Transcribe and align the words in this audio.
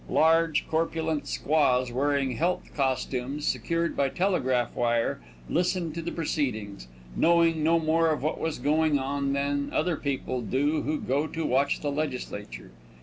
Large, 0.09 0.67
corpulent 0.67 1.27
squaws, 1.27 1.91
wearing 1.91 2.31
health 2.37 2.71
costumes, 2.75 3.45
secured 3.45 3.95
by 3.95 4.09
telegraph 4.09 4.75
wire, 4.75 5.21
listened 5.47 5.93
to 5.93 6.01
the 6.01 6.11
proceedings, 6.11 6.87
knowing 7.15 7.61
no 7.61 7.79
more 7.79 8.09
of 8.09 8.23
what 8.23 8.39
was 8.39 8.57
going 8.57 8.97
on 8.97 9.33
than 9.33 9.69
other 9.71 9.97
people 9.97 10.41
do 10.41 10.81
who 10.81 10.99
go 10.99 11.27
to 11.27 11.45
watch 11.45 11.81
the 11.81 11.91
legislature. 11.91 12.71